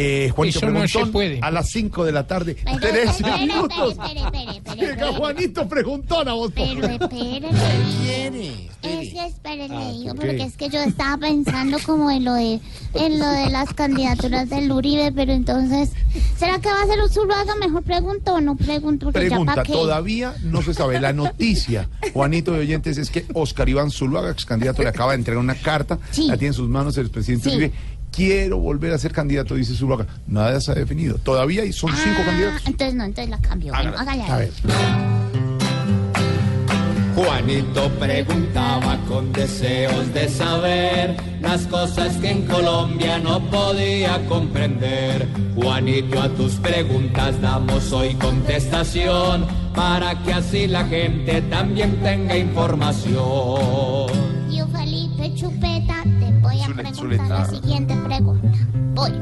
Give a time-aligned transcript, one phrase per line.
[0.00, 1.38] Eh, Juanito Eso no Preguntón, se puede.
[1.42, 2.56] a las 5 de la tarde.
[2.64, 3.92] Pero, Tres espere, minutos.
[3.92, 5.12] espere, espere, espere, Llega espere.
[5.16, 6.52] Juanito Preguntón a vos.
[6.54, 7.08] Pero espérate.
[8.02, 8.68] quiere?
[8.82, 10.26] Es que espérenme, Ah, hijo, ¿por qué?
[10.28, 12.60] porque es que yo estaba pensando como en lo de
[12.94, 15.90] en lo de las candidaturas del Uribe, pero entonces,
[16.36, 17.54] ¿será que va a ser un Zuluaga?
[17.56, 19.72] Mejor pregunto o no pregunto, porque ya Pregunta, para qué.
[19.72, 21.00] todavía no se sabe.
[21.00, 25.18] La noticia, Juanito de Oyentes, es que Oscar Iván Zuluaga, ex candidato, le acaba de
[25.18, 26.28] entregar una carta, Sí.
[26.28, 27.56] la tiene en sus manos el presidente Sí.
[27.56, 27.72] Uribe.
[28.18, 30.04] Quiero volver a ser candidato, dice Zuluaga.
[30.26, 31.18] Nada se ha definido.
[31.18, 32.62] Todavía hay, son cinco Ah, candidatos.
[32.66, 33.72] Entonces no, entonces la cambio.
[33.72, 34.00] Bueno, Hágala.
[34.00, 34.40] hágale A ahí.
[34.46, 35.48] ver.
[37.14, 45.28] Juanito preguntaba con deseos de saber las cosas que en Colombia no podía comprender.
[45.56, 53.16] Juanito, a tus preguntas damos hoy contestación para que así la gente también tenga información.
[54.50, 55.87] Yo, Felipe Chupeta,
[56.76, 57.38] te voy a Zule- preguntar Zuleta.
[57.38, 58.48] la siguiente pregunta.
[58.94, 59.12] Voy.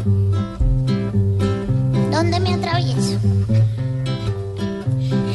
[2.11, 3.19] ¿Dónde me atravieso?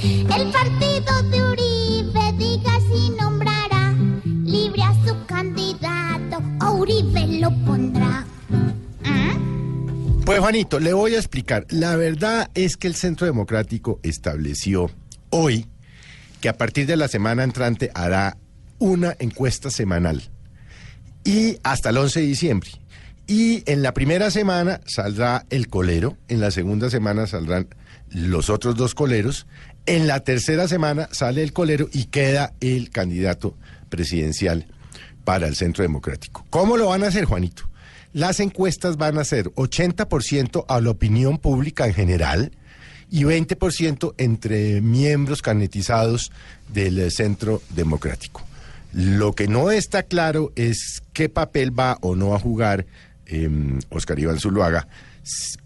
[0.03, 3.93] El partido de Uribe diga si nombrará
[4.43, 8.25] libre a su candidato o Uribe lo pondrá.
[9.05, 9.37] ¿Ah?
[10.25, 11.65] Pues Juanito, le voy a explicar.
[11.69, 14.89] La verdad es que el Centro Democrático estableció
[15.29, 15.67] hoy
[16.39, 18.37] que a partir de la semana entrante hará
[18.79, 20.23] una encuesta semanal
[21.23, 22.69] y hasta el 11 de diciembre.
[23.27, 27.67] Y en la primera semana saldrá el colero, en la segunda semana saldrán
[28.09, 29.47] los otros dos coleros,
[29.85, 33.55] en la tercera semana sale el colero y queda el candidato
[33.89, 34.67] presidencial
[35.23, 36.45] para el Centro Democrático.
[36.49, 37.63] ¿Cómo lo van a hacer, Juanito?
[38.13, 42.51] Las encuestas van a ser 80% a la opinión pública en general
[43.09, 46.31] y 20% entre miembros carnetizados
[46.73, 48.45] del Centro Democrático.
[48.91, 52.85] Lo que no está claro es qué papel va o no a jugar
[53.25, 53.49] eh,
[53.89, 54.87] Oscar Iván Zuluaga,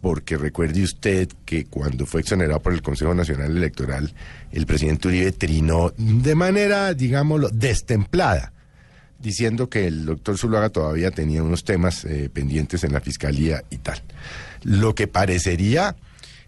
[0.02, 4.14] porque recuerde usted que cuando fue exonerado por el Consejo Nacional Electoral,
[4.52, 8.52] el presidente Uribe trinó de manera, digámoslo, destemplada
[9.18, 13.78] diciendo que el doctor Zuluaga todavía tenía unos temas eh, pendientes en la fiscalía y
[13.78, 14.02] tal.
[14.62, 15.96] Lo que parecería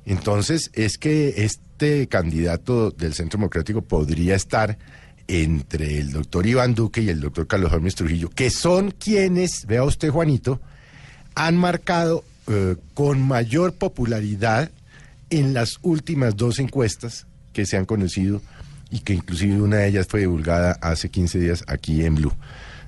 [0.05, 4.77] entonces es que este candidato del Centro Democrático podría estar
[5.27, 9.83] entre el doctor Iván Duque y el doctor Carlos Holmes Trujillo, que son quienes, vea
[9.83, 10.61] usted Juanito,
[11.35, 14.71] han marcado eh, con mayor popularidad
[15.29, 18.41] en las últimas dos encuestas que se han conocido
[18.89, 22.33] y que inclusive una de ellas fue divulgada hace 15 días aquí en Blue.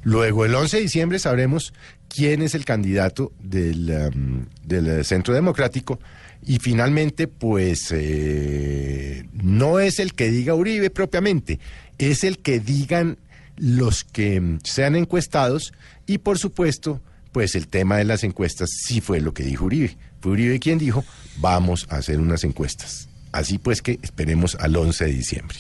[0.04, 1.74] Luego, el 11 de diciembre sabremos
[2.08, 6.00] quién es el candidato del, um, del Centro Democrático
[6.46, 11.60] y finalmente, pues, eh, no es el que diga Uribe propiamente,
[11.98, 13.18] es el que digan
[13.58, 15.74] los que mm, sean encuestados
[16.08, 17.02] y, por supuesto,
[17.32, 19.98] pues el tema de las encuestas sí fue lo que dijo Uribe.
[20.22, 21.04] Fue Uribe quien dijo,
[21.38, 23.08] vamos a hacer unas encuestas.
[23.32, 25.58] Así pues que esperemos al 11 de diciembre.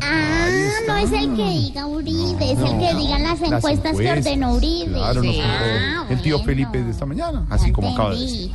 [0.00, 0.48] Ah,
[0.86, 4.18] no es el que diga Uribe, es el que digan las Las encuestas que encuestas,
[4.18, 4.92] ordenó Uribe.
[4.92, 5.38] Claro, Sí.
[5.42, 6.46] Ah, el tío bueno.
[6.46, 8.50] Felipe de esta mañana, así Ya como acaba de decir.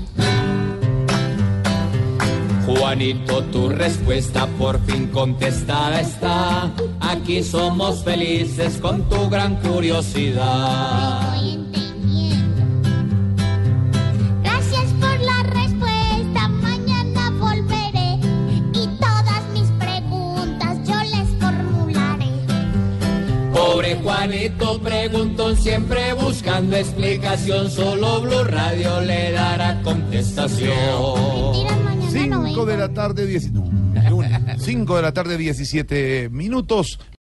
[2.77, 6.71] Juanito, tu respuesta por fin contestada está.
[6.99, 11.33] Aquí somos felices con tu gran curiosidad.
[11.33, 12.61] Estoy entendiendo.
[14.43, 16.47] Gracias por la respuesta.
[16.47, 18.19] Mañana volveré
[18.73, 22.31] y todas mis preguntas yo les formularé.
[23.53, 27.71] Pobre Juanito preguntó siempre buscando explicación.
[27.71, 31.86] Solo Blue Radio le dará contestación.
[32.17, 32.65] Mentiras, mañana no 5 vengo.
[32.65, 33.69] de la tarde, 10 no,
[34.09, 34.31] lunes.
[34.59, 36.99] 5 de la tarde, 17 minutos.